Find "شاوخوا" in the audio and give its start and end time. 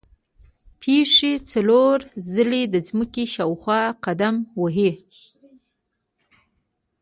3.35-3.81